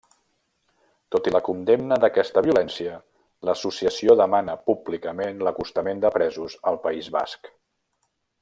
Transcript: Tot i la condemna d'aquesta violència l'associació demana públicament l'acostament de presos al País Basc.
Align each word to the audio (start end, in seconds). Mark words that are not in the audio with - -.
Tot 1.15 1.27
i 1.31 1.33
la 1.35 1.41
condemna 1.49 1.97
d'aquesta 2.05 2.43
violència 2.47 2.95
l'associació 3.49 4.17
demana 4.25 4.57
públicament 4.71 5.45
l'acostament 5.49 6.05
de 6.07 6.15
presos 6.17 6.61
al 6.73 6.85
País 6.89 7.13
Basc. 7.19 7.53